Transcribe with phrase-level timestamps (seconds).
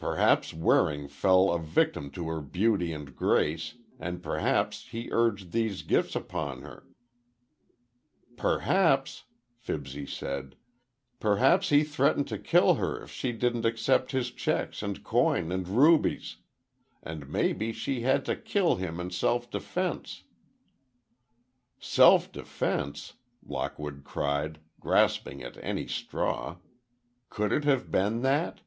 [0.00, 5.82] Perhaps Waring fell a victim to her beauty and grace, and perhaps he urged these
[5.82, 6.86] gifts upon her—"
[8.34, 9.24] "Perhaps,"
[9.58, 10.56] Fibsy said;
[11.18, 15.68] "perhaps he threatened to kill her if she didn't accept his checks and coin and
[15.68, 20.22] rubies!—and maybe she had to kill him in self defense—"
[21.78, 23.16] "Self defense!"
[23.46, 26.56] Lockwood cried, grasping at any straw.
[27.28, 28.62] "Could it have been that?"